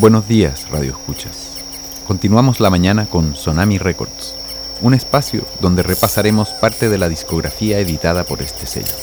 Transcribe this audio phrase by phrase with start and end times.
[0.00, 1.56] Buenos días, Radio Escuchas.
[2.06, 4.32] Continuamos la mañana con Sonami Records,
[4.80, 8.94] un espacio donde repasaremos parte de la discografía editada por este sello.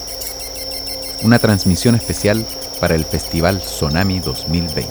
[1.21, 2.47] Una transmisión especial
[2.79, 4.89] para el Festival Sonami 2020.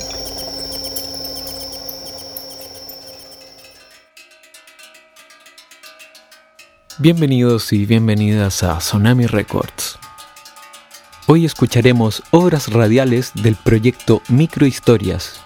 [6.98, 9.98] Bienvenidos y bienvenidas a Sonami Records.
[11.28, 15.40] Hoy escucharemos obras radiales del proyecto Microhistorias,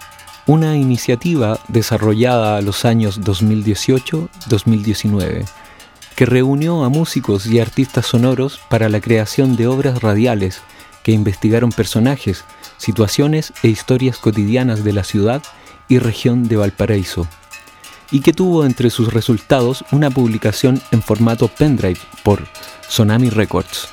[0.49, 5.47] una iniciativa desarrollada a los años 2018-2019
[6.17, 10.63] que reunió a músicos y artistas sonoros para la creación de obras radiales
[11.05, 12.45] que investigaron personajes,
[12.77, 15.45] situaciones e historias cotidianas de la ciudad
[15.87, 17.29] y región de Valparaíso,
[18.11, 22.49] y que tuvo entre sus resultados una publicación en formato pendrive por
[22.89, 23.91] Sonami Records.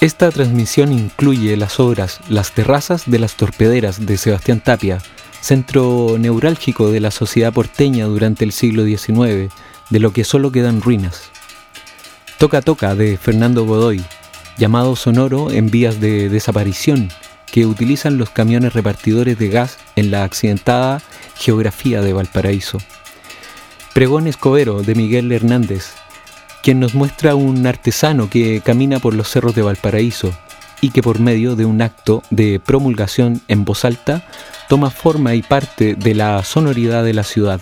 [0.00, 4.98] Esta transmisión incluye las obras Las terrazas de las torpederas de Sebastián Tapia,
[5.48, 9.50] centro neurálgico de la sociedad porteña durante el siglo XIX,
[9.88, 11.30] de lo que solo quedan ruinas.
[12.36, 14.04] Toca Toca de Fernando Godoy,
[14.58, 17.08] llamado sonoro en vías de desaparición,
[17.50, 21.00] que utilizan los camiones repartidores de gas en la accidentada
[21.34, 22.76] geografía de Valparaíso.
[23.94, 25.94] Pregón Escobero de Miguel Hernández,
[26.62, 30.30] quien nos muestra un artesano que camina por los cerros de Valparaíso
[30.82, 34.26] y que por medio de un acto de promulgación en voz alta
[34.68, 37.60] toma forma y parte de la sonoridad de la ciudad.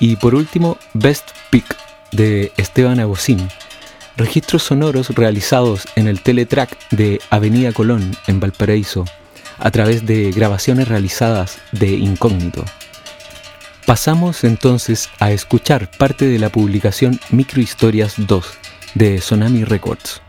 [0.00, 1.76] Y por último, Best Pick
[2.10, 3.48] de Esteban Agosín,
[4.16, 9.04] registros sonoros realizados en el teletrack de Avenida Colón en Valparaíso,
[9.58, 12.64] a través de grabaciones realizadas de incógnito.
[13.86, 18.46] Pasamos entonces a escuchar parte de la publicación Microhistorias 2
[18.94, 20.22] de Sonami Records.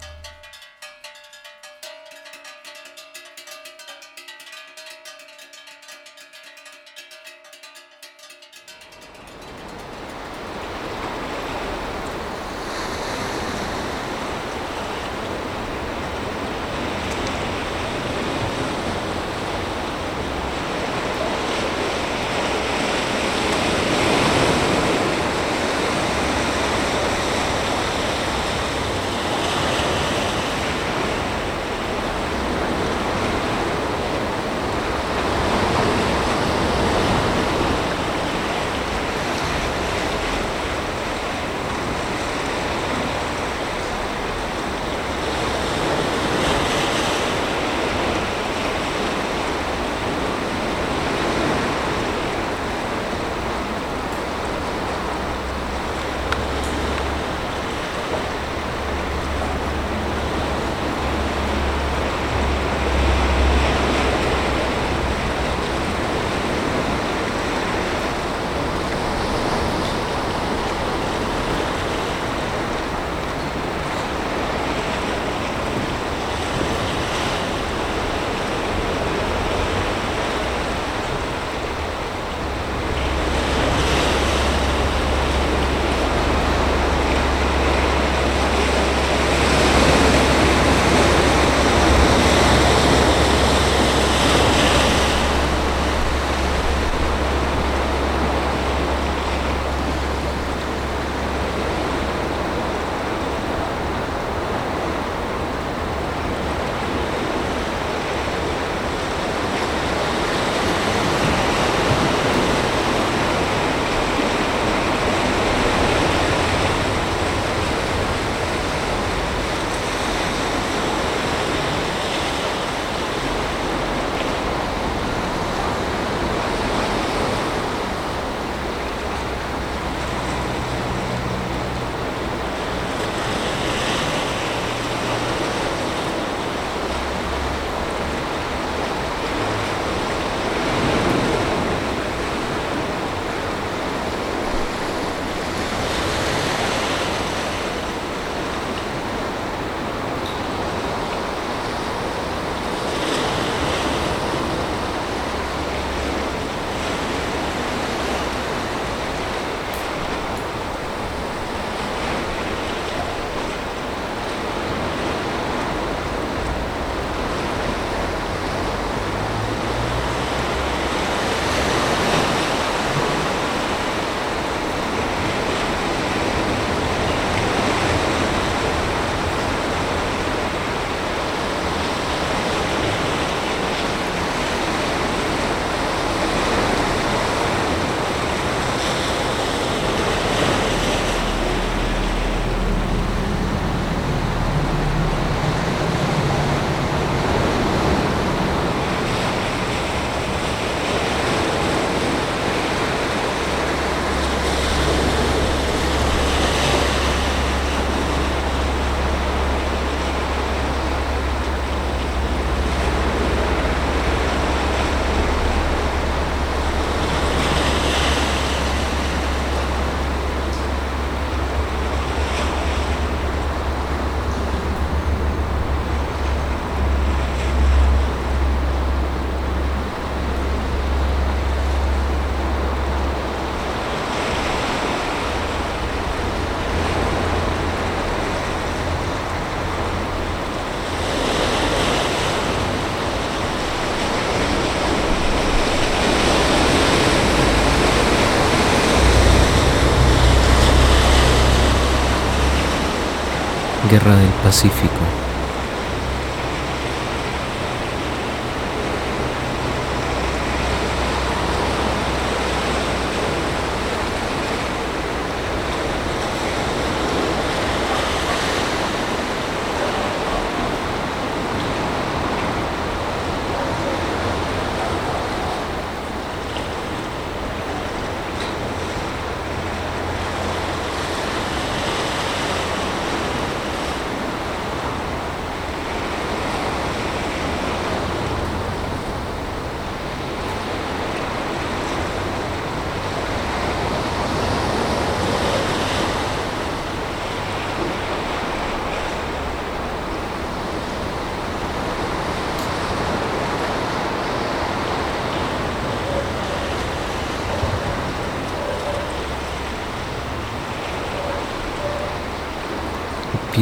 [253.93, 255.22] Guerra del Pacífico.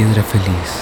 [0.02, 0.81] Piedra feliz.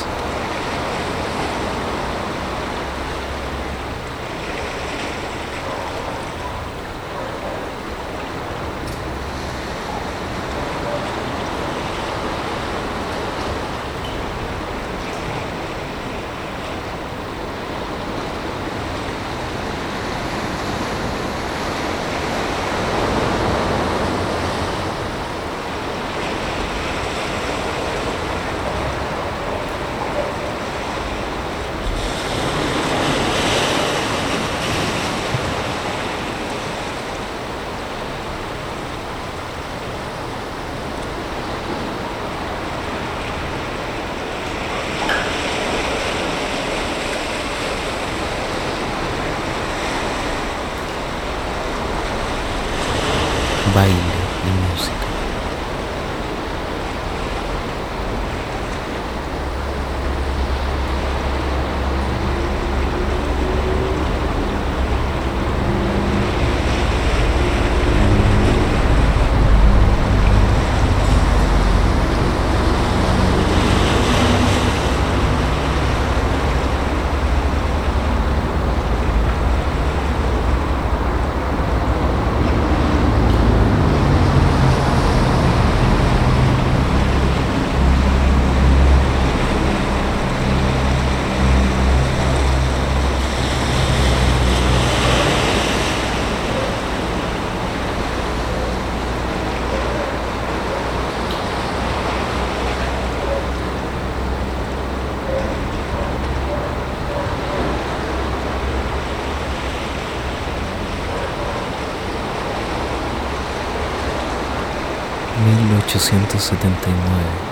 [116.10, 117.49] 1979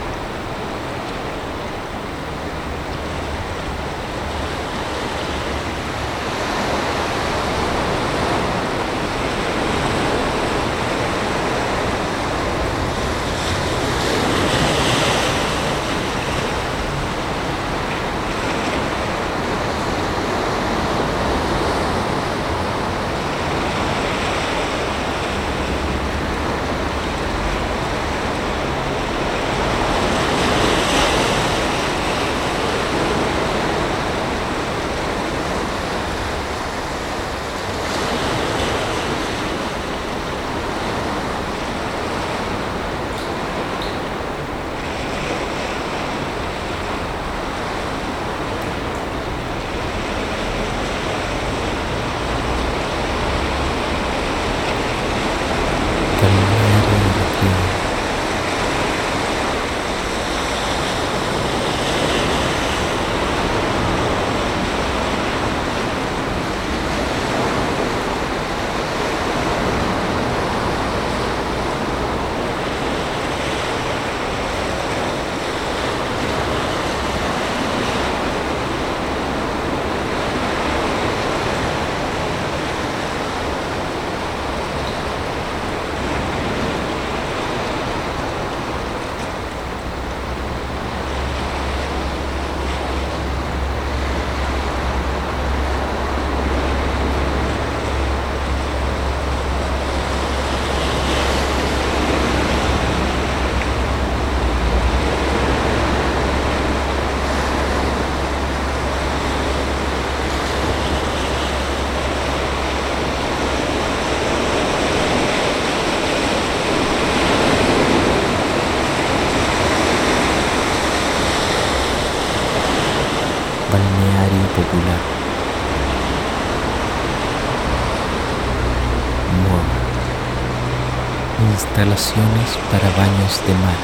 [131.97, 133.81] Instalaciones para baños de mar.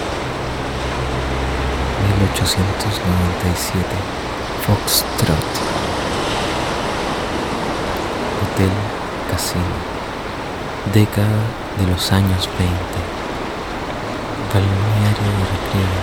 [2.20, 3.89] 1897.
[4.67, 5.51] Foxtrot.
[8.43, 8.70] Hotel
[9.32, 9.77] Casino.
[10.93, 11.41] Década
[11.79, 12.74] de los años 20.
[14.53, 16.01] Balneario de recreo.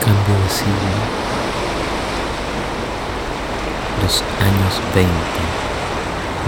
[0.00, 0.96] Cambio de siglo.
[4.02, 5.12] Los años 20.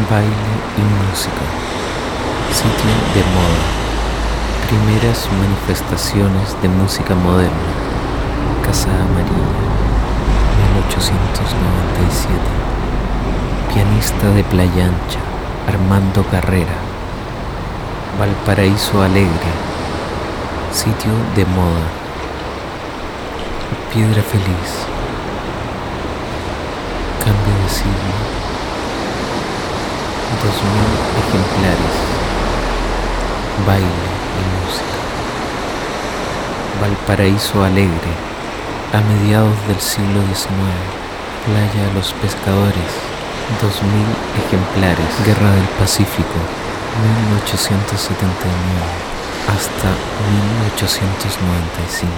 [0.08, 1.68] Baile y música.
[2.52, 3.62] Sitio de moda.
[4.66, 7.68] Primeras manifestaciones de música moderna.
[8.64, 9.68] Casa Amarilla.
[10.74, 12.32] 1897.
[13.72, 15.20] Pianista de Playa Ancha.
[15.68, 16.76] Armando Carrera.
[18.18, 19.52] Valparaíso Alegre.
[20.72, 21.86] Sitio de moda.
[23.92, 24.70] Piedra Feliz.
[27.20, 28.38] Cambio de siglo.
[30.42, 30.52] 2000
[31.18, 32.17] ejemplares.
[33.66, 34.98] Baile y música.
[36.80, 38.12] Valparaíso Alegre.
[38.92, 40.48] A mediados del siglo XIX.
[41.44, 42.92] Playa Los Pescadores.
[43.60, 44.06] 2000
[44.46, 45.10] ejemplares.
[45.26, 46.38] Guerra del Pacífico.
[47.32, 49.08] 1879
[49.48, 49.88] hasta
[50.68, 52.12] 1895.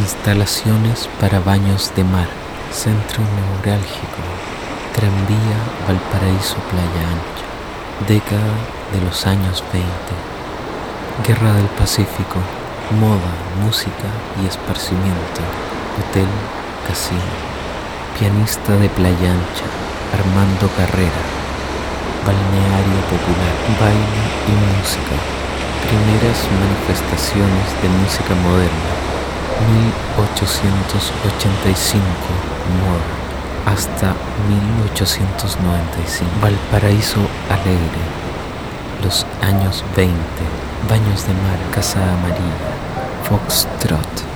[0.00, 2.28] Instalaciones para baños de mar.
[2.70, 4.22] Centro neurálgico.
[4.94, 7.46] Tranvía Valparaíso Playa Ancha.
[8.06, 8.54] Década
[8.92, 10.31] de los años 20.
[11.26, 12.38] Guerra del Pacífico.
[12.98, 14.08] Moda, música
[14.42, 15.40] y esparcimiento.
[15.98, 16.26] Hotel,
[16.88, 17.20] casino.
[18.18, 19.66] Pianista de Playa Ancha.
[20.18, 21.22] Armando Carrera.
[22.26, 23.54] Balneario popular.
[23.78, 25.14] Baile y música.
[25.86, 28.92] Primeras manifestaciones de música moderna.
[29.70, 32.02] 1885.
[32.82, 33.22] Moda
[33.66, 34.14] hasta
[34.48, 36.30] 1895.
[36.42, 38.02] Valparaíso Alegre,
[39.04, 40.16] los años 20,
[40.88, 42.72] Baños de Mar, Casa Amarilla,
[43.24, 44.32] Foxtrot.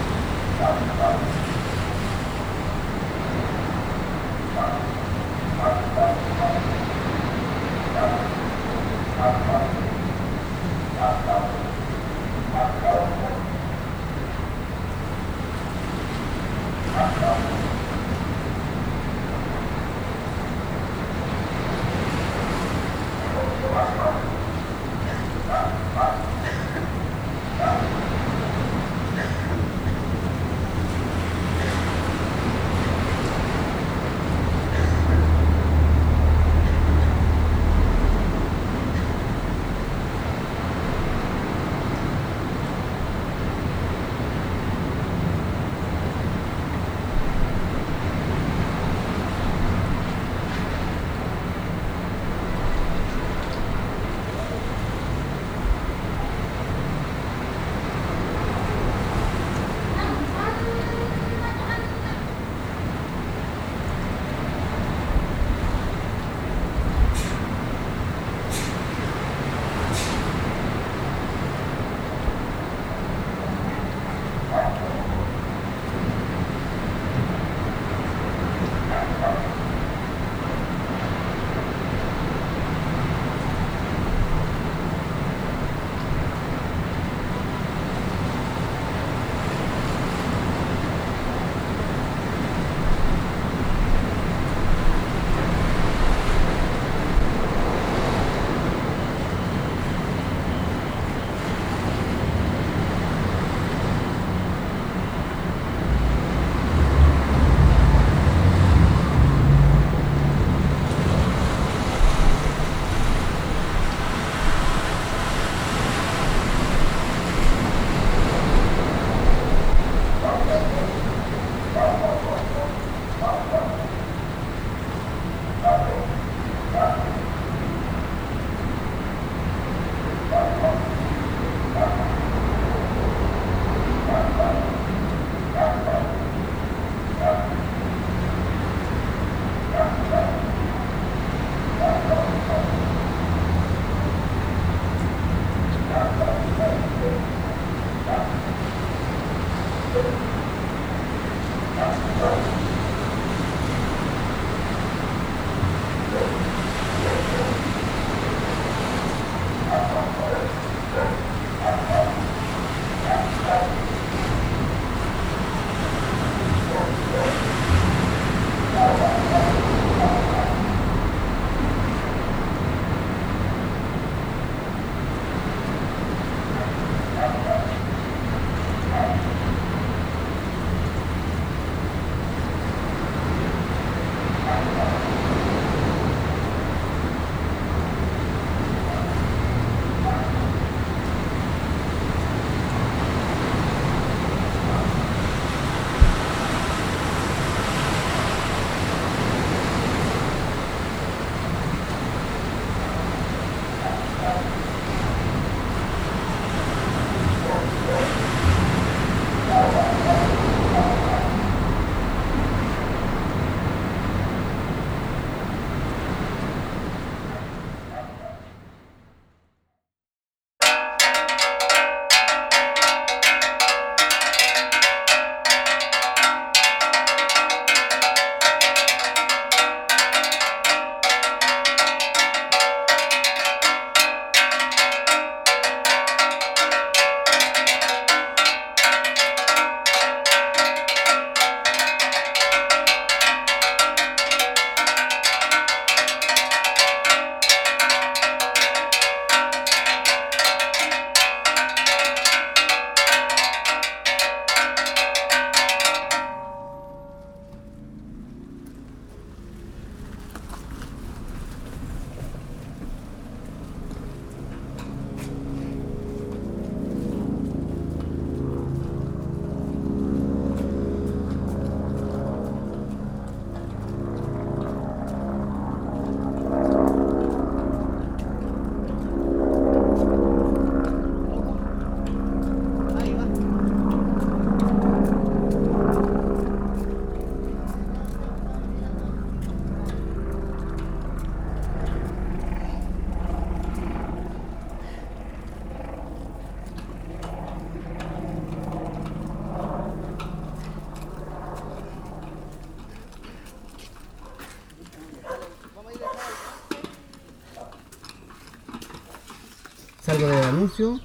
[310.26, 311.00] Del anuncio,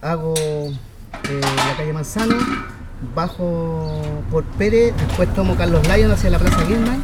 [0.00, 2.36] hago eh, la calle Manzano,
[3.14, 7.02] bajo por Pérez, después tomo Carlos Lyon hacia la Plaza Gilman,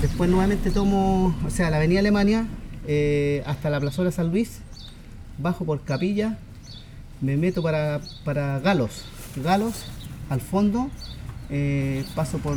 [0.00, 2.46] después nuevamente tomo, o sea, la Avenida Alemania
[2.86, 4.60] eh, hasta la Plazuela San Luis,
[5.38, 6.38] bajo por Capilla,
[7.20, 9.04] me meto para, para Galos,
[9.36, 9.86] Galos
[10.28, 10.90] al fondo,
[11.50, 12.56] eh, paso por,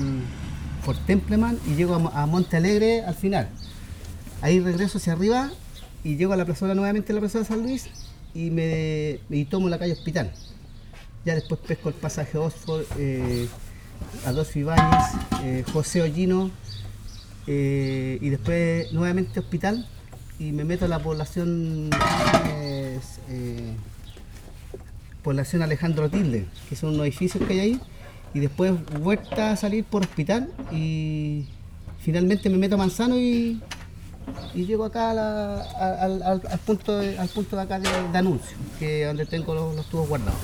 [0.85, 3.49] por Templeman y llego a, a Monte Alegre al final.
[4.41, 5.49] Ahí regreso hacia arriba
[6.03, 7.89] y llego a la plazuela nuevamente a la plazuela San Luis
[8.39, 10.31] y me tomo la calle Hospital.
[11.25, 13.47] Ya después pesco el pasaje Oxford, eh,
[14.25, 15.05] Adolfo Ibáñez,
[15.43, 16.49] eh, José Ollino
[17.47, 19.85] eh, y después nuevamente Hospital
[20.39, 21.89] y me meto a la población
[22.45, 22.99] eh,
[25.21, 27.81] población Alejandro Tilde, que son unos edificios que hay ahí
[28.33, 31.45] y después vuelta a salir por Hospital y
[31.99, 33.61] finalmente me meto a Manzano y
[34.53, 35.13] y llego acá a
[36.03, 39.53] al, al- punto de, al punto de acá de, de anuncio, que es donde tengo
[39.53, 40.39] los tubos guardados.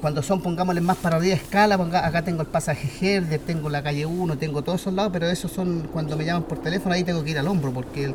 [0.00, 3.82] Cuando son, pongámosle más para arriba escala, ponga- acá tengo el pasaje Herder, tengo la
[3.82, 7.04] calle 1, tengo todos esos lados, pero esos son cuando me llaman por teléfono, ahí
[7.04, 8.14] tengo que ir al hombro porque el,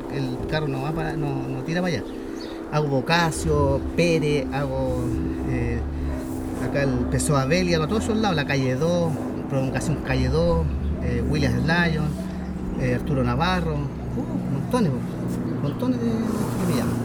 [0.49, 2.03] carro no va para, no, tira para allá.
[2.71, 4.95] Hago Bocasio, Pérez, hago
[5.51, 5.79] eh,
[6.67, 9.11] acá el Pessoa Belia, a todos esos lados, la calle 2,
[9.45, 10.65] prolongación calle 2,
[11.03, 12.07] eh, Williams Lyon,
[12.81, 14.91] eh, Arturo Navarro, uh, montones,
[15.61, 17.04] montones de que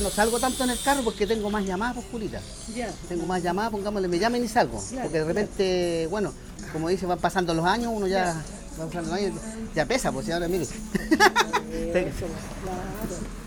[0.00, 2.40] Ahora no salgo tanto en el carro porque tengo más llamadas, pues, Julita.
[2.74, 2.90] Ya.
[3.06, 4.82] Tengo más llamadas, pongámosle, me llamen y salgo.
[4.88, 5.02] Claro.
[5.02, 6.32] Porque de repente, bueno,
[6.72, 8.42] como dice, van pasando los años, uno ya,
[8.80, 9.34] va pasando los años,
[9.74, 10.64] ya pesa, pues, y ahora mire.
[10.64, 10.72] Eso,
[12.62, 13.40] claro.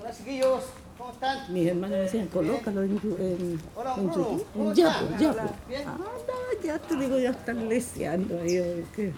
[0.00, 0.64] Hola, chiquillos,
[0.98, 1.52] ¿cómo están?
[1.52, 3.60] Mis hermanos me decían, colócalo en, en,
[3.96, 4.44] en YouTube.
[5.68, 5.84] Bien.
[5.86, 8.44] Ah, no, ya te digo, ya están leseando.
[8.44, 8.62] Yo
[8.94, 9.12] que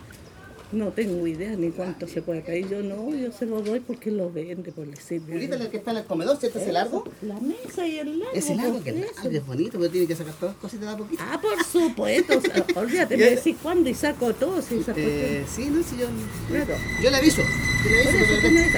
[0.73, 2.69] no tengo idea ni cuánto se puede caer.
[2.69, 5.35] Yo no, yo se lo doy porque lo vende, por le sirve.
[5.35, 6.59] Julita, el que está en el comedor, ¿cierto?
[6.59, 7.05] ¿Ese largo?
[7.23, 8.35] La mesa y el largo.
[8.35, 10.89] Ese largo, pues, que es largo, es bonito, pero tiene que sacar todas las cositas
[10.89, 11.23] de a poquito.
[11.25, 12.39] Ah, por supuesto.
[12.39, 14.61] o sea, olvídate, me decís cuándo y saco todo.
[14.61, 15.17] Si esa cuestión.
[15.17, 16.07] Eh, sí, no, si yo.
[16.49, 16.75] Claro.
[17.03, 17.43] Yo le aviso.
[17.43, 18.71] Yo le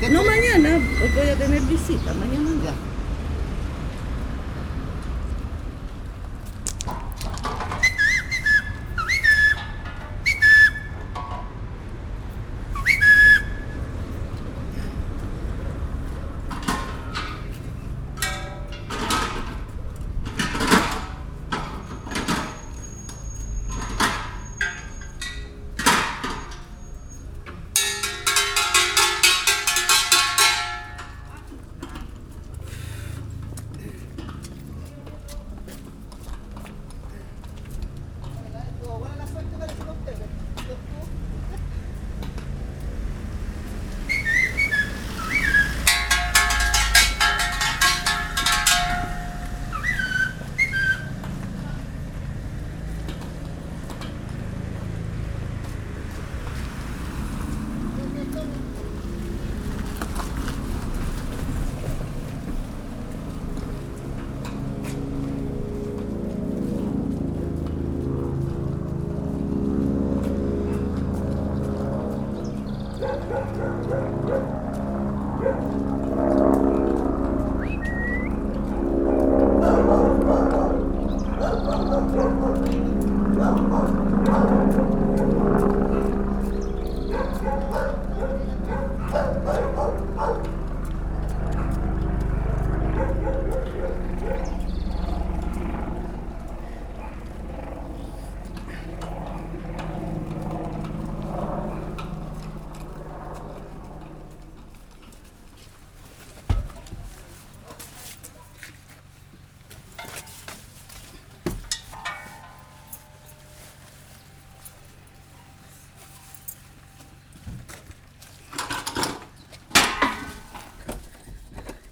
[0.00, 0.12] pero.
[0.12, 2.12] No mañana, porque voy a tener visita.
[2.14, 2.64] Mañana no.
[2.64, 2.74] Ya.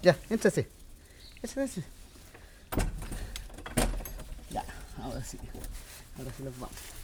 [0.01, 0.67] Ya, éntrase.
[1.43, 1.83] Éntrase.
[4.49, 4.63] Ya,
[5.01, 5.37] ahora sí.
[6.17, 7.00] Ahora sí nos vamos.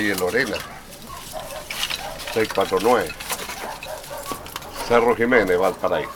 [0.00, 0.56] Calle Lorena,
[2.32, 3.10] 649.
[4.88, 6.10] Cerro Jiménez, Valparaíso.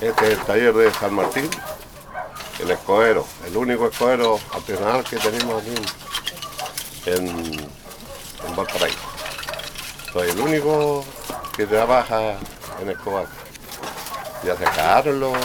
[0.00, 1.48] Este es el taller de San Martín,
[2.58, 5.74] el escoero, el único escoero artesanal que tenemos aquí
[7.06, 8.98] en, en Valparaíso.
[10.12, 11.04] Soy el único
[11.56, 12.36] que trabaja
[12.82, 13.26] en escobar.
[14.44, 15.38] Ya se acabaron los,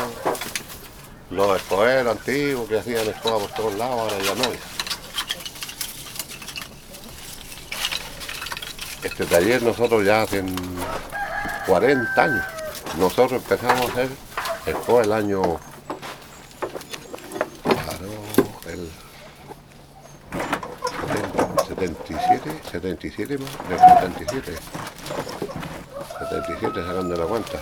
[1.30, 1.62] los
[2.08, 4.75] antiguos que hacían escoba por todos lados, ahora ya no.
[9.06, 10.56] Este taller nosotros ya hacen
[11.68, 12.44] 40 años.
[12.98, 14.10] Nosotros empezamos a hacer
[14.66, 15.42] escoba el año.
[17.62, 18.10] Claro,
[18.68, 18.90] el
[21.68, 24.54] 77, 77 más, del 77.
[26.30, 27.60] 77 sacando la cuenta.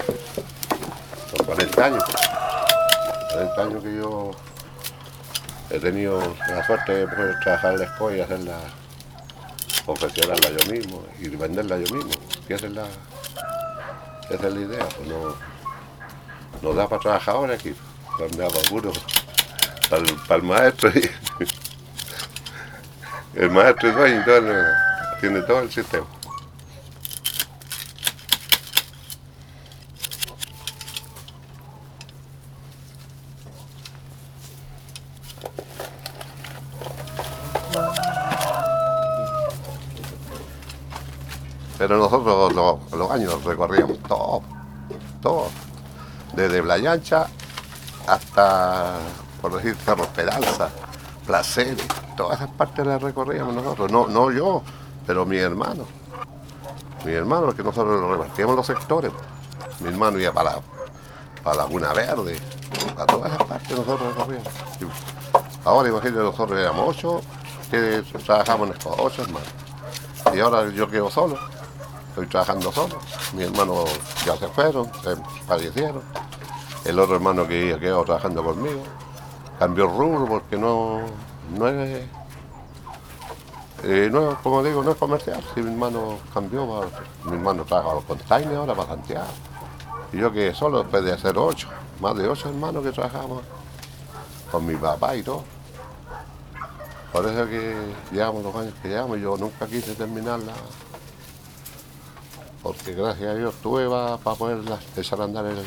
[1.29, 2.03] Son 40 años.
[3.33, 4.31] 40 años que yo
[5.69, 8.59] he tenido la suerte de poder trabajar la escuela y hacerla,
[9.85, 12.11] confeccionarla yo mismo y venderla yo mismo.
[12.47, 12.85] Esa es la,
[14.29, 14.85] esa es la idea.
[14.97, 15.35] Pues no,
[16.61, 17.73] no da para trabajadores aquí,
[18.37, 18.47] da
[19.89, 20.89] para el, para el maestro.
[20.89, 21.09] y-
[23.39, 24.65] el maestro es dueño y el-
[25.19, 26.05] tiene todo el sistema.
[41.77, 44.41] Pero nosotros los, los años recorríamos todo,
[45.21, 45.47] todo.
[46.33, 47.27] Desde Playa Ancha
[48.07, 48.95] hasta,
[49.41, 50.69] por decir, Cerro Esperanza,
[51.25, 53.91] Placeres, todas esas partes las recorríamos nosotros.
[53.91, 54.63] No, no yo,
[55.05, 55.85] pero mi hermano.
[57.05, 59.11] Mi hermano, que nosotros repartíamos los sectores.
[59.79, 60.55] Mi hermano iba para,
[61.43, 62.37] para Laguna Verde,
[62.97, 64.49] a todas esas partes nosotros recorríamos.
[65.65, 67.21] Ahora imagínate, nosotros éramos ocho,
[67.69, 69.47] que trabajamos en estos ocho hermanos.
[70.33, 71.37] Y ahora yo quedo solo,
[72.13, 72.99] estoy trabajando solo.
[73.33, 73.89] Mis hermanos
[74.25, 75.15] ya se fueron, se
[75.47, 76.03] fallecieron.
[76.85, 78.83] El otro hermano que quedó trabajando conmigo
[79.57, 81.01] cambió rubro porque no,
[81.57, 82.05] no es,
[83.83, 85.43] eh, no como digo, no es comercial.
[85.55, 86.85] Si mi hermano cambió,
[87.25, 89.27] mi hermano trabaja los containers ahora para Santiago.
[90.11, 91.67] Y yo que solo después de hacer ocho,
[91.99, 93.41] más de ocho hermanos que trabajamos
[94.51, 95.43] con mi papá y todo.
[97.11, 97.75] Por eso que
[98.11, 100.53] llevamos los años que llevamos, yo nunca quise terminarla.
[102.63, 104.59] Porque gracias a Dios tuve para poder
[105.19, 105.61] andar el.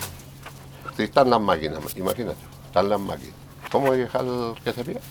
[0.97, 3.35] Si están las máquinas, imagínate, están las máquinas.
[3.71, 4.25] ¿Cómo voy a dejar
[4.65, 5.03] que se pierda?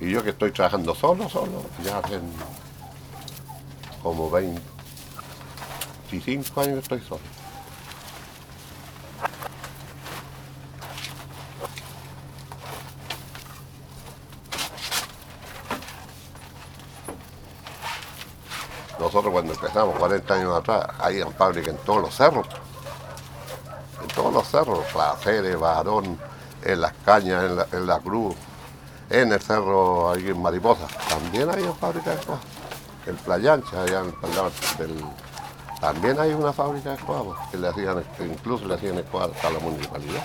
[0.00, 2.22] Y yo que estoy trabajando solo, solo, ya hacen
[4.02, 7.20] como 25 años estoy solo.
[18.98, 22.46] Nosotros cuando empezamos, 40 años atrás, había fábrica en todos los cerros.
[24.02, 26.18] En todos los cerros, Placeres, Barón,
[26.62, 28.34] en las cañas, en la, en la cruz,
[29.10, 30.86] en el cerro ahí en Mariposa.
[31.08, 32.38] También hay fábrica de escoba.
[33.06, 34.14] En Playa Ancha, allá en
[34.78, 35.04] del-
[35.80, 39.58] También hay una fábrica de escoba, que le hacían, incluso le hacían escoba a la
[39.58, 40.22] municipalidad.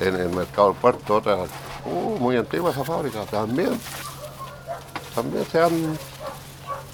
[0.00, 1.36] En el mercado del puerto, otra,
[1.86, 3.78] uh, muy antigua esa fábrica, también.
[5.14, 5.98] También se han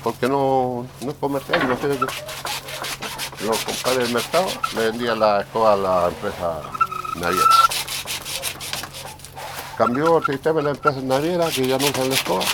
[0.02, 1.88] porque no, no es comercial, no sé,
[3.44, 6.60] los compadres del mercado le vendían la escoba a la empresa
[7.16, 7.46] naviera.
[9.76, 12.44] Cambió el sistema de la empresa naviera, que ya no usan la escoba,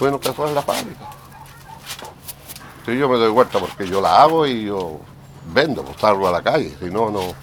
[0.00, 1.10] bueno, que en la fábrica.
[2.86, 4.98] Si yo me doy vuelta porque yo la hago y yo
[5.52, 7.34] vendo, pues salgo a la calle, si no, no,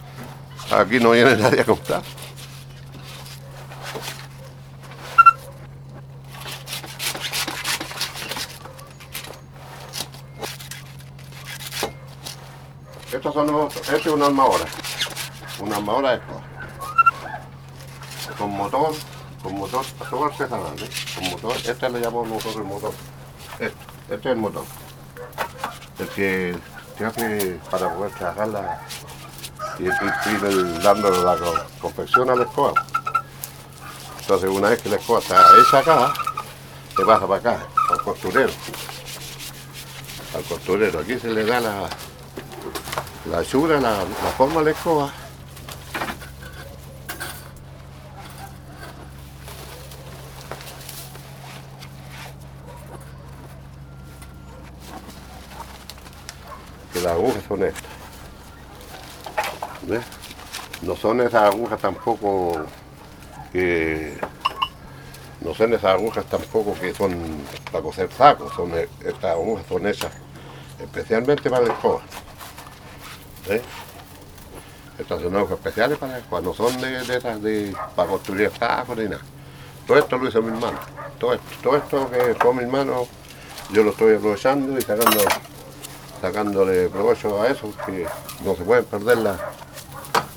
[0.76, 2.02] aquí no viene nadie a comprar.
[13.26, 14.66] Estos este es una armadora,
[15.60, 16.22] una armadora de.
[18.38, 18.94] Con motor,
[19.42, 20.90] con motor, todo artesanal, ¿eh?
[21.16, 22.94] con motor, este le llamamos nosotros el motor.
[23.60, 23.76] Este,
[24.14, 24.64] este es el motor.
[25.98, 26.56] El que
[27.04, 28.82] hace para poder trabajarla
[29.80, 32.74] y, el- dándole la co- confección a la escoba.
[34.20, 36.14] Entonces una vez que la escoba está hecha acá,
[36.96, 38.52] se pasa para acá, al costurero.
[40.36, 41.90] Al costurero, aquí se le da la,
[43.30, 45.12] la hechura, la, la forma de la escoba.
[56.94, 57.84] Que las agujas son estas.
[59.84, 60.06] ¿Ves?
[60.82, 62.66] No son esas agujas tampoco
[63.52, 64.18] que
[65.42, 67.14] no son esas agujas tampoco que son
[67.72, 70.12] para coser sacos, son e- estas agujas son hechas
[70.80, 72.02] especialmente para la escoba.
[75.08, 79.06] Son agujas especiales para la no son de, de esas de para construir sacos ni
[79.06, 79.22] nada.
[79.86, 80.80] Todo esto lo hizo mi hermano.
[81.20, 83.08] Todo esto, todo esto que fue mi hermano,
[83.72, 85.20] yo lo estoy aprovechando y sacando,
[86.22, 88.08] sacándole provecho a eso, que
[88.44, 89.40] no se pueden perder las,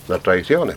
[0.06, 0.76] las tradiciones.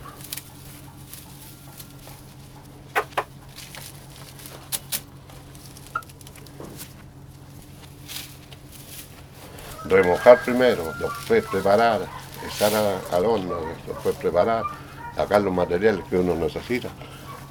[9.92, 12.20] remojar primero, después preparar,
[12.68, 13.55] a- al horno,
[13.88, 14.64] después preparar,
[15.16, 16.89] sacar los materiales que uno necesita.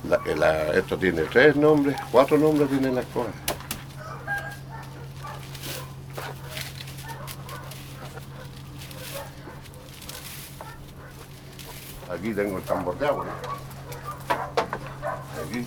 [0.05, 3.27] La- esto tiene tres nombres, cuatro nombres tiene la escoba.
[12.13, 13.25] Aquí tengo el tambor de agua.
[15.47, 15.67] Aquí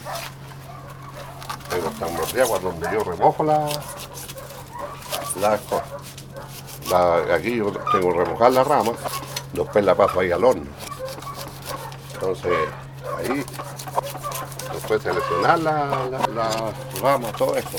[1.70, 3.70] tengo el tambor de agua donde yo remojo la,
[5.40, 5.84] la escoba.
[6.90, 8.92] La- aquí yo tengo que remojar la rama,
[9.54, 10.66] después la paso ahí al horno.
[12.14, 12.52] Entonces,
[13.18, 13.44] ahí,
[14.74, 17.78] después seleccionar la, la, la rama, todo esto.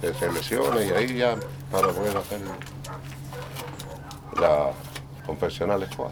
[0.00, 1.36] Se selecciona y ahí ya
[1.70, 2.40] para poder hacer
[4.40, 4.70] la
[5.26, 6.10] confeccionar la escoba.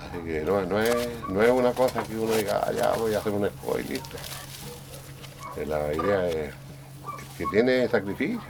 [0.00, 0.94] Así que no, no es,
[1.28, 3.78] no es una cosa que uno diga, "Ah, ya voy a hacer una escoba
[5.66, 6.54] La idea es
[7.38, 8.40] que tiene sacrificio.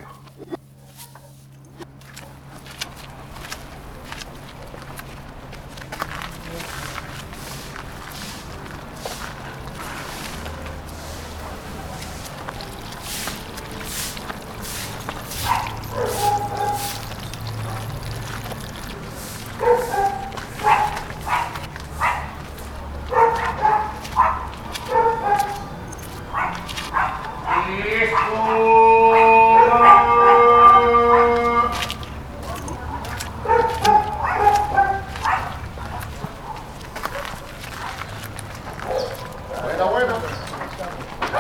[39.63, 40.15] Buena, buena.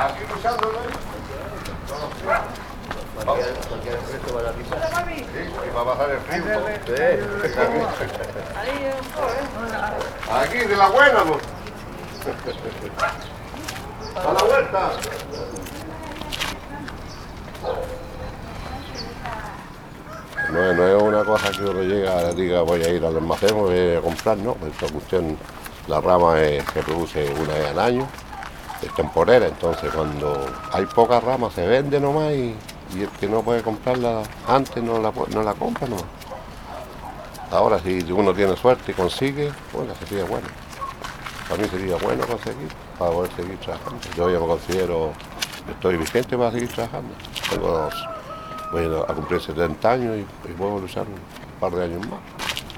[0.05, 0.79] Aquí luchando, ¿no?
[5.33, 5.39] Sí,
[5.71, 6.61] y va a bajar el ritmo.
[10.31, 11.37] Aquí, de la buena, ¿no?
[14.17, 14.91] A la vuelta.
[20.53, 23.17] No, es- no es una cosa que uno llega y diga voy a ir al
[23.17, 24.57] almacén, voy a comprar, no.
[24.73, 25.37] Esta cuestión,
[25.87, 28.07] la rama se produce una vez al año,
[28.83, 32.55] es temporera, entonces cuando hay pocas ramas se vende nomás y,
[32.95, 36.05] y el que no puede comprarla antes no la, no la compra nomás.
[37.51, 40.49] Ahora si uno tiene suerte y consigue, bueno, sería bueno.
[41.49, 42.69] Para mí sería bueno conseguir,
[42.99, 44.01] para poder seguir trabajando.
[44.17, 45.13] Yo ya me considero,
[45.69, 47.15] estoy vigente para seguir trabajando.
[47.51, 47.91] Tengo,
[48.73, 52.21] voy a cumplir 70 años y, y puedo luchar un par de años más.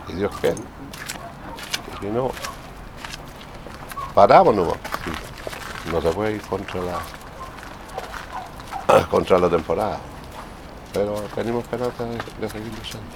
[0.09, 0.57] Y Dios quiere.
[2.05, 2.31] Si no,
[4.15, 4.55] paramos.
[4.55, 7.01] No se puede ir contra la,
[9.11, 9.99] contra la temporada.
[10.93, 13.07] Pero tenemos esperanza de, de seguir luchando.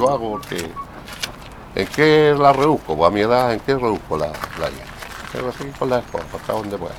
[0.00, 0.70] Lo, hago porque.
[1.74, 2.96] ¿En qué la reduzco?
[2.96, 4.84] Pues a mi edad, ¿en qué reduzco la playa?
[5.30, 6.94] Pero seguir con la escoba, hasta donde pueda.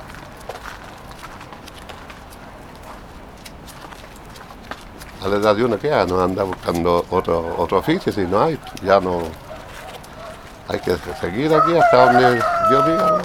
[5.22, 8.40] A la edad de uno que ya no anda buscando otro, otro oficio, si no
[8.40, 9.22] hay, ya no.
[10.68, 12.34] Hay que seguir aquí hasta donde
[12.70, 13.22] Dios diga.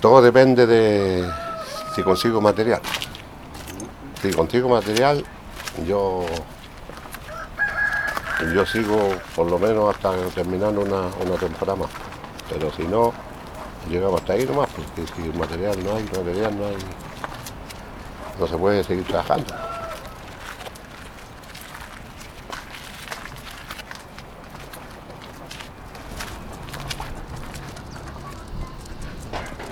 [0.00, 1.49] Todo depende de
[1.94, 2.80] si consigo material.
[4.22, 5.24] Si consigo material,
[5.86, 6.26] yo
[8.54, 8.96] yo sigo
[9.36, 11.90] por lo menos hasta terminar una, una temporada más.
[12.48, 13.12] Pero si no,
[13.88, 16.76] llegamos hasta ahí nomás, porque si material no hay, material no hay,
[18.38, 19.54] no se puede seguir trabajando.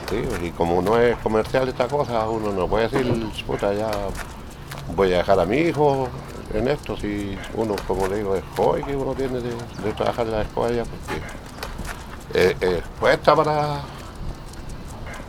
[0.09, 3.91] Sí, y como no es comercial esta cosa, uno no puede decir, puta, ya
[4.97, 6.09] voy a dejar a mi hijo
[6.53, 10.33] en esto, si uno, como le digo, es joven que uno tiene de, trabajar en
[10.33, 11.21] la escuela, porque
[12.35, 13.83] eh, eh, cuesta para,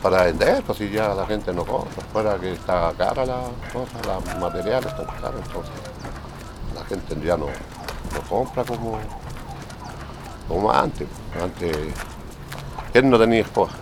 [0.02, 4.00] para vender, pues si ya la gente no compra, fuera que está cara la cosa,
[4.08, 5.74] los materiales están caros, entonces
[6.74, 8.98] la gente ya no, no compra como,
[10.48, 11.08] como antes.
[11.40, 11.78] Antes,
[12.92, 13.76] ¿quién no tenía esposa?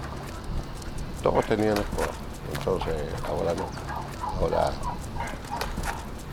[1.27, 2.09] Todos tenían esposa,
[2.53, 2.95] entonces
[3.27, 3.65] ahora no.
[4.39, 4.71] Ahora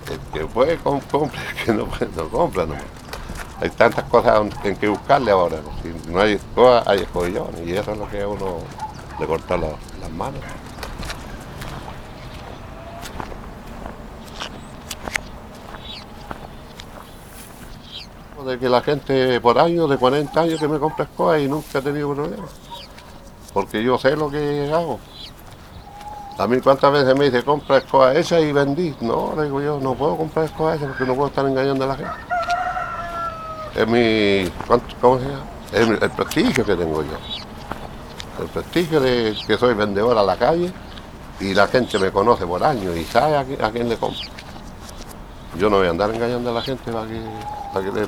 [0.08, 2.84] el que puede com- compra, el que no puede no compra nomás.
[3.60, 5.56] Hay tantas cosas en que buscarle ahora.
[5.82, 8.58] Si no hay escoba, hay escobillones y eso es lo que a uno
[9.18, 10.40] le corta la- las manos.
[18.44, 21.78] De que la gente por años, de 40 años que me compra escoba y nunca
[21.78, 22.50] he tenido problemas.
[23.54, 24.98] Porque yo sé lo que hago.
[26.36, 28.94] A mí cuántas veces me dice, compra escoba esa y vendí.
[29.00, 31.86] No, le digo yo, no puedo comprar escoba esa porque no puedo estar engañando a
[31.88, 32.12] la gente.
[33.76, 35.44] Es mi, ¿cuánto- ¿cómo se llama?
[35.72, 37.16] Es el prestigio que tengo yo.
[38.40, 40.72] El prestigio de que soy vendedor a la calle
[41.40, 44.20] y la gente me conoce por años y sabe a, qui- a quién le compro.
[45.56, 47.20] Yo no voy a andar engañando a la gente para que,
[47.72, 48.06] para que le...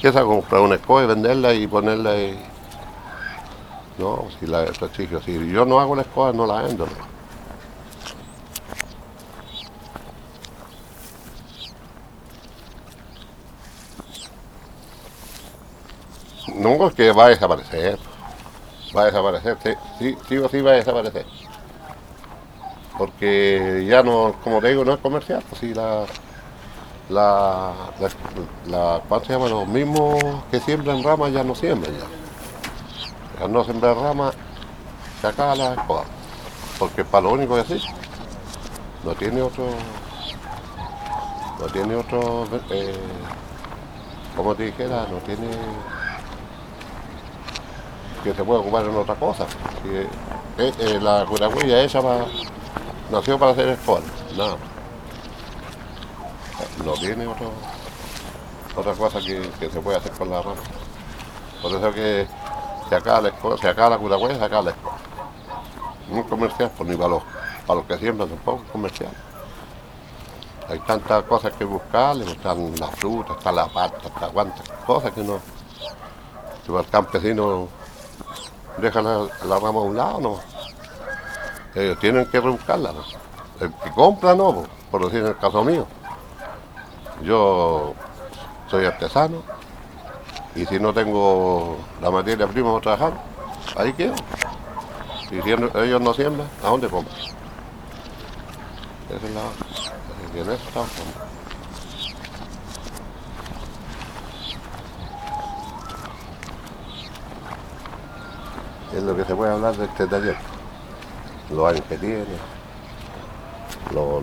[0.00, 2.40] ¿Qué comprar una escoba y venderla y ponerla y...
[3.98, 6.86] No, si la prestigio, si yo no hago la escoba, no la vendo.
[6.86, 6.92] ¿no?
[16.76, 17.98] No, es que va a desaparecer.
[18.96, 19.56] Va a desaparecer,
[19.98, 21.26] sí, sí, o sí va a desaparecer.
[22.96, 26.04] Porque ya no, como te digo, no es comercial, pues sí, la,
[27.08, 28.08] la, la,
[28.66, 29.48] la- ¿cuál se llama?
[29.48, 30.16] Los mismos
[30.50, 32.27] que siembran ramas ya no siembran ya.
[33.40, 34.34] Al no sembrar ramas,
[35.20, 36.04] se acaba la escoba.
[36.78, 37.80] Porque para lo único que así,
[39.04, 39.64] no tiene otro,
[41.60, 42.96] no tiene otro, eh,
[44.36, 45.48] como te dijera, no tiene
[48.22, 49.46] que se puede ocupar en otra cosa.
[49.82, 50.08] Si, eh,
[50.78, 52.26] eh, la curagüilla esa va-
[53.10, 54.00] nació para hacer escoba,
[54.36, 54.56] nada.
[56.84, 57.52] No tiene otro,
[58.76, 60.56] otra cosa que, que se puede hacer con la rama.
[61.62, 62.26] Por eso que
[62.88, 64.96] se acaba la escoba, se acaba la curagüilla, se acaba la escoba.
[66.12, 67.22] Es comercial, pues ni para los,
[67.66, 69.10] para los que siembran tampoco es comercial.
[70.68, 75.12] Hay tantas cosas que buscarle, pues, están las frutas, está la pata, está cuantas cosas
[75.12, 75.38] que no.
[76.66, 77.68] Si el campesino
[78.76, 80.40] deja la, la rama a un lado, no.
[81.74, 83.02] Ellos tienen que rebuscarla, ¿no?
[83.60, 85.86] El que compra no, por decir en el caso mío.
[87.22, 87.94] Yo
[88.70, 89.42] soy artesano
[90.58, 93.12] y si no tengo la materia prima para trabajar,
[93.76, 94.14] ahí quedo.
[95.30, 97.16] Y si ellos no siembran, ¿a dónde compran?
[99.08, 99.42] Esa es la
[100.32, 100.90] que en eso estamos.
[108.96, 110.36] Es lo que se puede hablar de este taller.
[111.50, 112.24] Los años que tiene,
[113.94, 114.22] lo,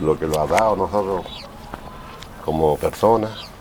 [0.00, 1.26] lo que lo ha dado nosotros
[2.44, 3.53] como personas.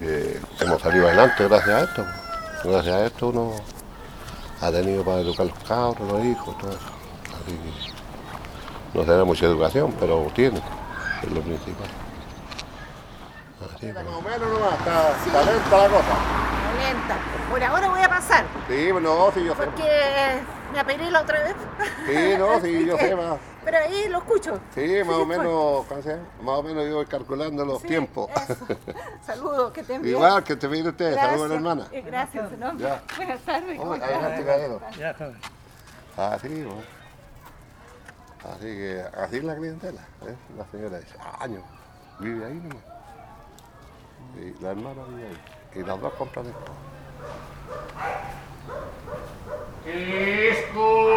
[0.00, 2.06] Hemos salido adelante gracias a esto.
[2.64, 3.52] Gracias a esto uno
[4.60, 6.80] ha tenido para educar los cabros, los hijos, todo eso.
[7.28, 10.60] Así que no se da mucha educación, pero tiene,
[11.22, 11.88] es lo principal.
[16.80, 17.16] Lenta.
[17.50, 19.62] Por ahora voy a pasar, Sí, no, sí, yo sé.
[19.64, 20.40] porque
[20.72, 21.54] me apelé la otra vez.
[22.06, 23.38] Sí, no, sí, yo sé más.
[23.64, 24.58] Pero ahí lo escucho.
[24.74, 25.84] Sí, más o menos.
[26.42, 28.30] Más o menos yo voy calculando los Sí, tiempos.
[29.26, 30.12] Saludos, que te envío.
[30.12, 31.86] Igual que te pide usted, saludos a la hermana.
[32.06, 32.76] Gracias, ¿no?
[32.78, 33.02] Ya.
[33.16, 33.78] Buenas tardes.
[33.78, 34.80] ¿cómo Oh, adelante, caballero.
[36.16, 37.00] Así, bueno.
[38.54, 40.00] Así que, así es la clientela.
[40.26, 40.34] ¿eh?
[40.56, 41.62] La señora dice, años,
[42.20, 42.84] vive ahí nomás.
[44.38, 45.38] Y la hermana vive ahí.
[45.74, 46.76] y las dos contradictorias.
[49.84, 51.10] Cristo.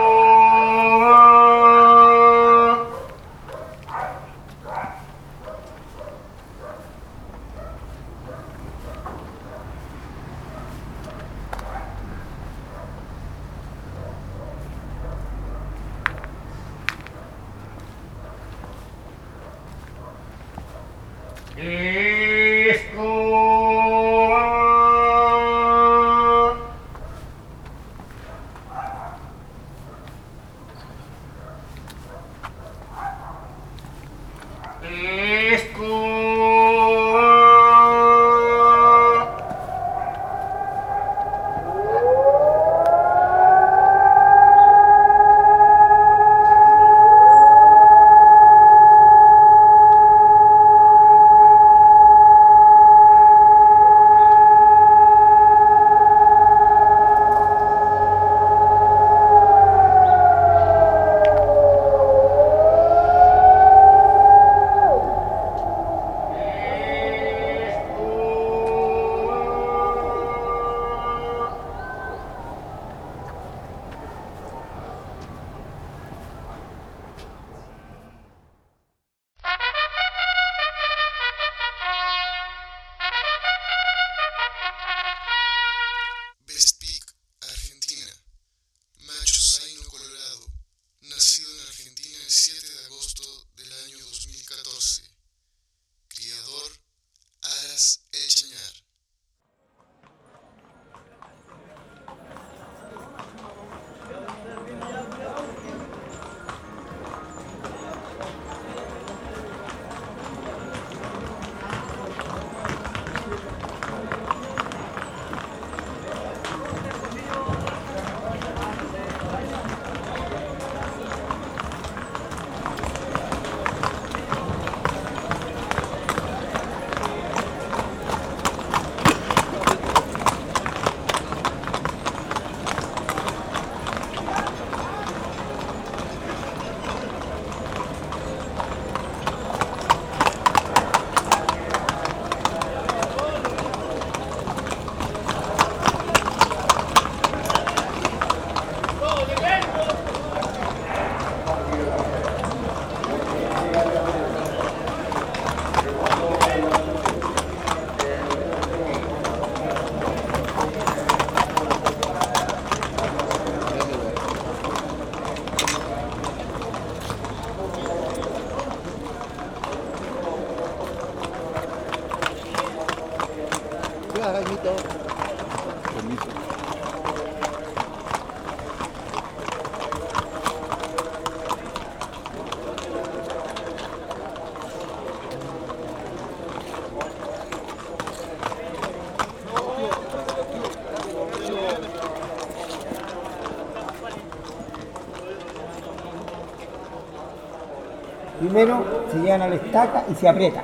[198.54, 200.62] Primero se llevan a la estaca y se aprieta.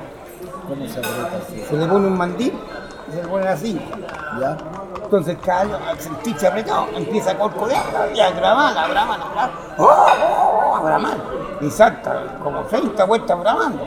[0.68, 1.60] ¿Cómo se aprieta así?
[1.68, 2.56] Se le pone un mandil
[3.08, 3.80] y se le pone así.
[4.38, 4.56] ¿Ya?
[5.02, 7.82] Entonces el caballo al sentirse apretado empieza a corcolear
[8.14, 9.50] y a bramar, a bramar, a.
[9.76, 10.06] ¡Oh,
[10.78, 11.64] oh!
[11.66, 13.82] Y salta como 30 vueltas bramando.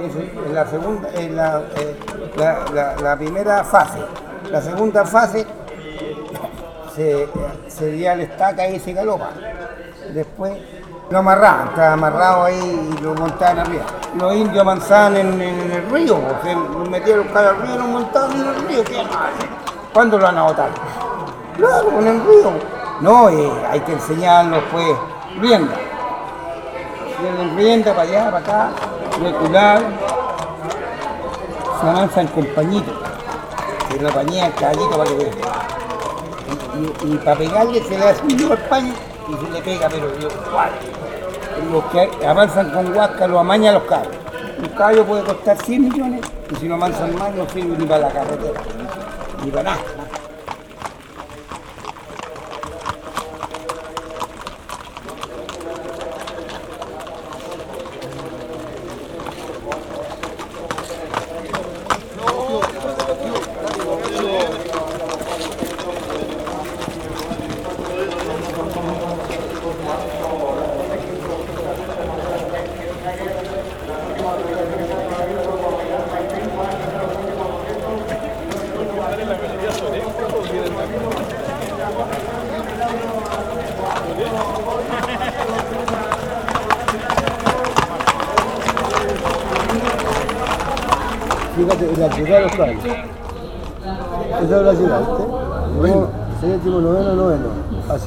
[0.00, 1.96] Es la segunda, es la, eh,
[2.36, 4.00] la- la- la primera fase.
[4.50, 5.46] La segunda fase
[6.96, 7.28] se,
[7.68, 9.30] se la estaca y se galopa.
[11.10, 13.82] Lo amarraban, estaba amarrado ahí y lo montaban arriba.
[14.16, 18.46] Los indios avanzaban en, el río, o los caballos al río y los montaban en
[18.46, 18.84] el río.
[18.84, 19.02] ¿qué?
[19.92, 20.68] ¿Cuándo lo van a votar?
[21.56, 22.52] Claro, en el río.
[23.00, 24.86] No, eh, hay que enseñarlos pues
[25.40, 25.74] rienda.
[27.56, 28.68] Rienda para allá, para acá,
[29.20, 29.82] recular.
[31.80, 32.92] Se avanzan con pañito.
[33.90, 35.30] Se lo pañea el caballito para que vea.
[37.02, 38.94] Y, para pegarle se le hace un al paño
[39.28, 40.70] y se le pega, pero yo, igual.
[41.70, 44.16] Los que avanzan con huasca lo amañan los carros.
[44.60, 48.08] Un caballo puede costar 100 millones y si no avanzan más no sirve ni para
[48.08, 48.60] la carretera,
[49.44, 49.99] ni para nada.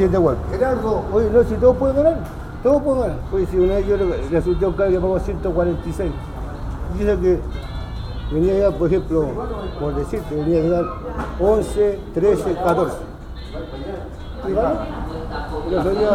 [0.03, 0.43] 7 cuartos.
[0.51, 2.17] Gerardo, oye, no, si todos pueden ganar,
[2.61, 3.17] todos pueden ganar.
[3.31, 3.95] Oye, si una vez yo
[4.31, 6.11] resulté un cargo que pagó 146.
[6.97, 7.39] Dice que
[8.33, 9.27] venía a dar, por ejemplo,
[9.79, 10.85] por decirte, venía a dar
[11.39, 12.97] 11, 13, 14.
[14.47, 14.69] Y ganó.
[15.71, 16.09] Lo salía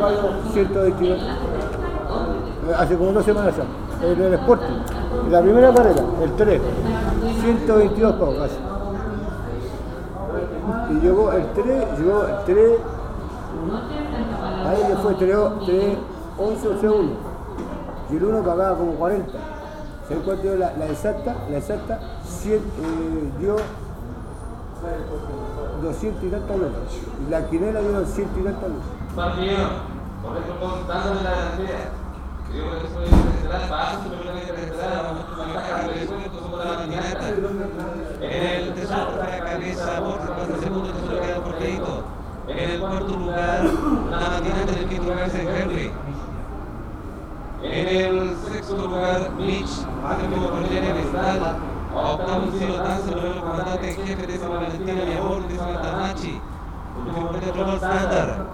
[0.00, 1.20] pago 122.
[2.78, 4.06] Hace como dos semanas ya.
[4.06, 5.30] En el Sporting.
[5.30, 6.60] La primera carrera, el 3.
[7.42, 8.70] 122 pagos casi
[10.90, 12.78] y llegó el 3, llegó el 3,
[14.96, 15.36] fue 3,
[15.66, 15.98] 3
[16.38, 17.10] 11 o 3, 1.
[18.10, 19.32] Y el 1 pagaba como 40.
[20.08, 21.36] ¿Sabes cuánto dio la, la exacta?
[21.50, 22.60] La exacta 100, eh,
[23.38, 23.56] dio
[25.82, 26.72] 200 y tantos lucas.
[27.26, 28.88] Y la quinela dio 100 y tantos lucas.
[38.20, 42.19] En el tercero para cabeza, Borja, en el segundo tercero queda Porteito.
[42.48, 43.64] En el cuarto lugar,
[44.10, 45.92] la matinata del quinto lugar es Henry.
[47.62, 51.56] En el sexto lugar, Mitch, séptimo Cornelia Vestal.
[51.92, 56.40] Octavo Ciro Danza, noveno comandante jefe, décimo Valentina Mi Amor, décimo Tamachi.
[56.98, 58.46] Último Pedro Roll Standard.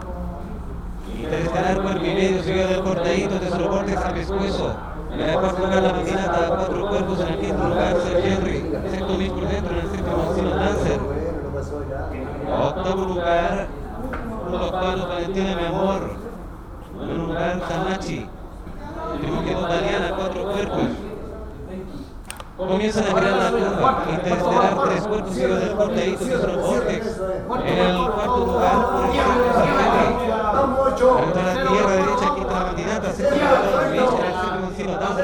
[1.17, 4.75] Interestelar cuerpo y medio, seguido del cortadito, tercero Vortex al pescuezo.
[5.13, 8.73] En el cuarto lugar la maquinata, cuatro cuerpos, en el quinto lugar Sir Henry.
[8.91, 11.01] Sexto Mitch por dentro, en el séptimo Ciro Dancer.
[12.63, 13.67] Octavo lugar,
[14.51, 16.17] los octavos Valentina Mi Amor.
[16.95, 18.29] Noveno lugar Tamachi.
[19.13, 20.89] Último quedó Daliana, cuatro cuerpos.
[22.57, 27.21] Comienzan a girar la curva, interestelar tres cuerpos seguido del cortadito, tercero Vortex.
[27.67, 28.77] En el cuarto lugar,
[30.97, 33.09] por la tierra derecha, quinta la candidata,
[34.79, 35.23] en el Danza,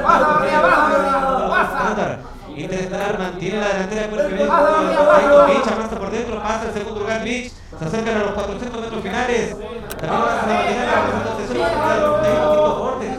[3.19, 7.23] mantiene la delantera por el primer lugar, Mitch avanza por dentro, pasa el segundo lugar,
[7.23, 9.57] Mitch, se acercan a los 400 metros finales.
[10.01, 13.19] También la quinto Vortex,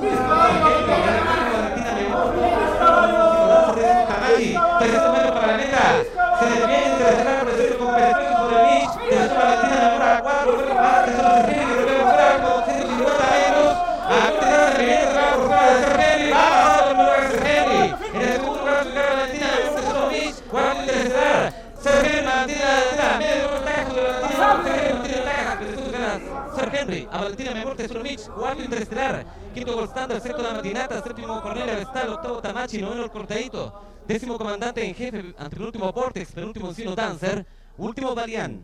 [26.74, 31.42] Henry, a Valentina Memor, tercero Mitch, cuarto Interestelar, quinto Gold Standard, sexto La Matinata, séptimo
[31.42, 36.94] Cornelia Vestal, octavo Tamachi, noveno El Cortadito, Décimo comandante en jefe, antepenúltimo Vortex, penúltimo Encino
[36.94, 37.46] Dancer,
[37.78, 38.62] último Balián.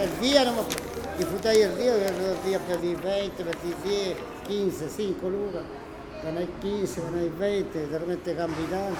[0.00, 0.44] El día
[1.18, 4.16] disfrutáis el día, los días perdís 20, perdís 10,
[4.46, 5.62] 15, 5 lucas,
[6.22, 8.94] ganáis 15, ganáis 20, de repente cambian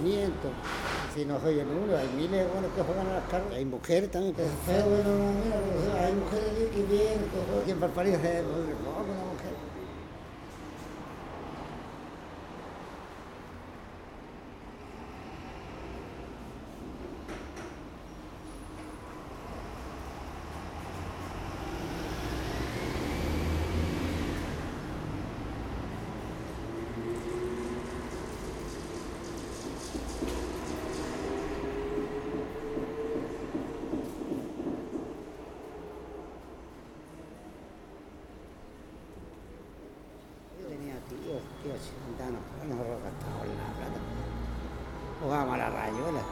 [0.00, 0.50] 500.
[1.14, 3.52] Si no soy el uno, hay miles de buenos que juegan a las cargas.
[3.54, 7.24] Hay mujeres también que se bueno, mira, hay mujeres que vienen,
[7.64, 7.80] que en
[8.44, 9.54] muy poco una mujer.
[40.60, 44.00] Yo tenía tíos, tíos andaban nosotros gastábamos la plata.
[45.20, 46.22] Jugábamos a la rayuela.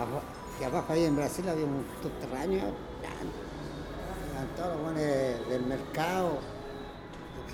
[0.00, 0.22] Abo-
[0.58, 2.60] Que abajo ahí en Brasil había un subterráneo.
[2.60, 2.74] Eran
[4.54, 5.02] todos los buenos
[5.48, 6.40] del mercado,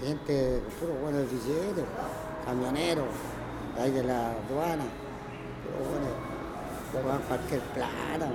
[0.01, 1.85] gente, puros buenos billetes,
[2.45, 3.07] camioneros,
[3.79, 4.83] ahí de la aduana,
[5.63, 6.11] puros buenos,
[6.91, 8.33] jugaban cualquier plata.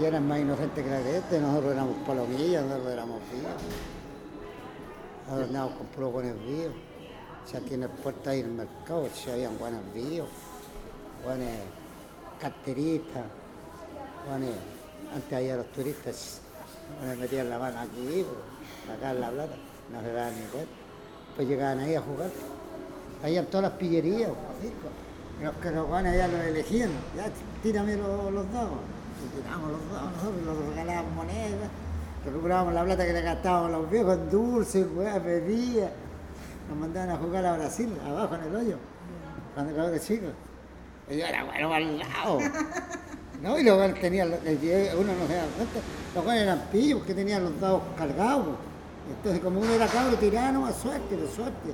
[0.00, 3.50] Y eran más inocentes que la gente, nosotros éramos palomillas, nosotros éramos vivos.
[5.44, 6.76] Andamos con puros buenos vivos.
[7.46, 7.90] Si aquí en el
[8.26, 10.28] hay el mercado, si habían buenos vivos,
[11.24, 11.48] buenos
[12.40, 13.24] carteristas,
[14.28, 14.50] buenos,
[15.14, 16.40] antes había los turistas,
[16.98, 18.26] bueno, metían la mano aquí, pues,
[18.86, 19.54] sacaban la plata,
[19.92, 20.72] no se daban ni cuenta.
[21.36, 22.30] Pues llegaban ahí a jugar.
[23.22, 24.30] Ahí en todas las pillerías,
[25.42, 27.26] los que los buenos ya los elegían, ya
[27.62, 28.78] tírame los, los dados.
[29.24, 31.70] Y tiramos los dados, nosotros los regalábamos monedas,
[32.24, 35.90] recuperábamos la plata que le gastábamos a los viejos en dulces, weas, bebidas.
[36.68, 38.76] Nos mandaban a jugar a Brasil, abajo en el hoyo,
[39.54, 40.26] cuando era chico.
[41.08, 42.38] Y yo era bueno al lado.
[43.42, 43.98] No, y los los-
[44.44, 45.80] eh, uno no se da cuenta,
[46.14, 48.46] los buenos eran pillos porque tenían los dados cargados.
[49.16, 51.72] Entonces, como uno era cabro, tiraba nomás suerte, de suerte.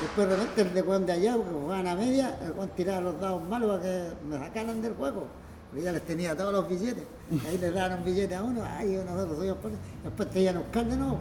[0.00, 3.00] Después de repente el de Juan de allá, porque jugaban a media, el Juan tiraba
[3.00, 5.26] los dados malos para que me sacaran del juego.
[5.68, 7.04] Porque ya les tenía todos los billetes.
[7.48, 9.70] Ahí les daban un billete a uno, ay, nosotros subimos por
[10.04, 11.18] Después te iban a buscar de nuevo.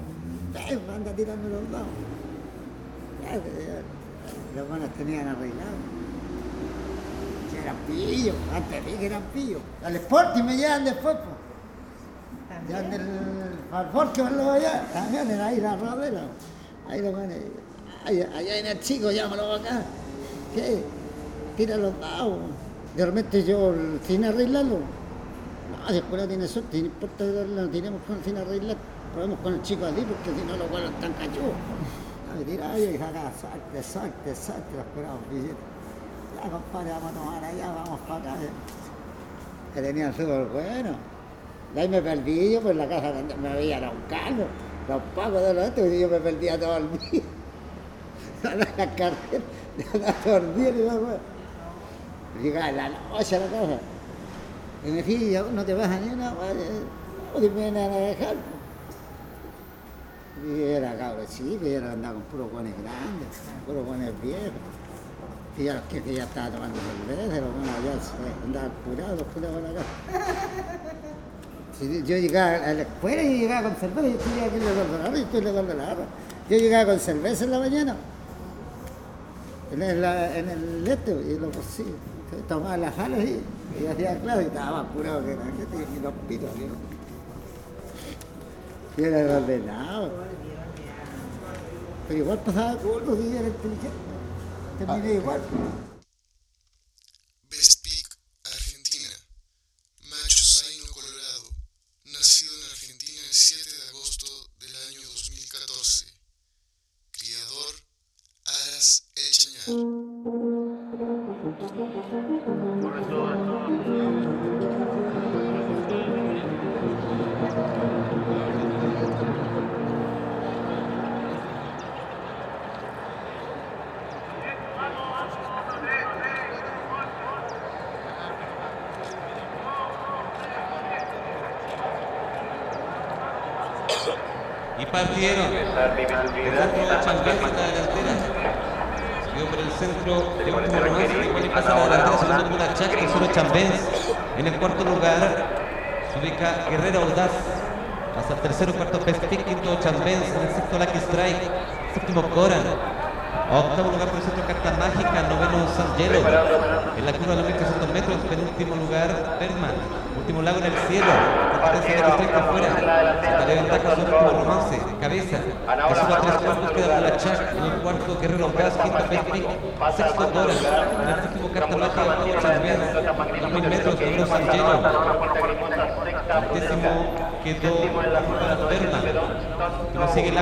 [0.96, 1.88] Anda tirando los dados.
[3.24, 5.99] Ya, ya, los buenos tenían arreglado.
[7.62, 9.62] Eran pillos, antes vi que eran pillos.
[9.84, 12.68] Al Sporting me llevan después, pues.
[12.68, 13.02] Llevan del
[13.70, 14.86] Falfor que me lo allá.
[14.94, 16.22] También era ahí la rodela.
[16.88, 17.30] Ahí lo van
[18.06, 19.82] allá, allá en el chico, llámalo acá.
[20.56, 20.84] ¿Qué?
[21.58, 22.40] Tira los dados.
[22.96, 23.74] De repente yo,
[24.08, 28.78] sin arreglarlo, no, después no tiene suerte, no importa no tenemos con, sin arreglar,
[29.14, 31.54] probemos con el chico así, porque si no los buenos están cachudos.
[32.32, 35.69] A ver, tira ahí y saca, suerte, suerte, suerte, los esperamos billetes.
[36.42, 38.36] Ya, compadre, vamos a tomar allá, vamos para acá.
[39.74, 40.92] Que tenían súper bueno.
[41.74, 44.46] De ahí me perdí yo por la casa me veían a buscarlo.
[44.88, 47.22] Los pagos de los estos, y yo me perdía todo el día.
[48.42, 49.44] En la carrera,
[49.94, 51.18] andaba todo el día, y yo.
[52.42, 53.80] Llegaba en la noche a la casa.
[54.86, 56.34] Y me fui, ya no te vas a ni una,
[57.36, 58.36] o te vienen a dejar.
[60.48, 63.28] Y era cabro chico, y era andaba con puros guanes grandes,
[63.68, 64.79] puros guanes viejos.
[65.60, 69.20] Y ya los que, que ya estaba tomando cerveza, los buenos ya se andaban curados,
[69.20, 69.90] los curados a la casa.
[71.78, 74.72] Si yo llegaba a la escuela y llegaba con cerveza, yo estoy aquí en la
[74.72, 75.96] Guadalajara, yo estoy en la.
[76.50, 77.96] Yo llegaba con cerveza en la mañana,
[79.74, 81.86] en el, en el este, y lo sí,
[82.48, 83.42] tomaba las alas y,
[83.84, 86.50] y hacía clase y estaba más curado que la gente y los pitos.
[86.56, 86.62] ¿sí?
[89.02, 90.10] Y era ordenado.
[92.08, 94.09] Pero igual pasaba gordo y era inteligente.
[94.88, 95.89] 哎。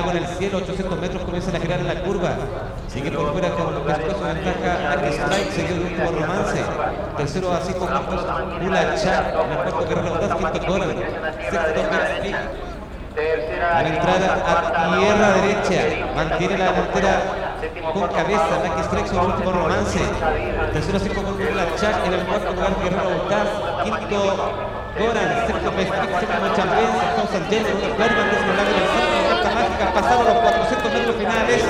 [0.08, 2.30] Sigue el cielo, 800 metros comienzan a girar en la curva.
[2.88, 6.62] Sigue por fuera con pescozo ventaja Lucky Strike, seguido del último romance.
[7.18, 8.26] Tercero a cinco puntos,
[8.62, 9.34] Bula Chat.
[9.34, 10.96] En el cuarto Guerrero Gas, quinto Coran.
[11.50, 12.36] Sexto Bexpic.
[13.60, 16.06] La entrada a tierra derecha.
[16.16, 17.22] Mantiene la delantera
[17.92, 18.48] con cabeza.
[18.64, 20.00] Lucky Strike sobre el último romance.
[20.72, 22.06] Tercero a cinco puntos, Bula Chat.
[22.06, 23.48] En el cuarto lugar Guerrero Gas,
[23.84, 30.38] quinto Goran, sexto Pestic, séptimo Chambén, sexto Sargento, Berman, décimo centro, carta mágica, pasaron los
[30.42, 31.62] 400 metros finales,